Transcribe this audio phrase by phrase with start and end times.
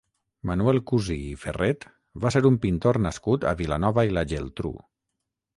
[0.51, 1.85] Manuel Cusí i Ferret
[2.25, 4.77] va ser un pintor nascut a Vilanova i la Geltrú.